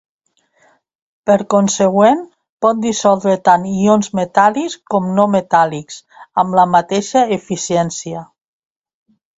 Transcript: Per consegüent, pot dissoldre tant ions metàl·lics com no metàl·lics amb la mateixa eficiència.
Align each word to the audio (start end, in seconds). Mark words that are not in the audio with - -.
Per 1.29 1.35
consegüent, 1.53 2.23
pot 2.67 2.81
dissoldre 2.87 3.35
tant 3.51 3.69
ions 3.73 4.11
metàl·lics 4.21 4.79
com 4.95 5.15
no 5.21 5.29
metàl·lics 5.37 6.01
amb 6.45 6.63
la 6.63 6.67
mateixa 6.79 7.27
eficiència. 7.41 8.29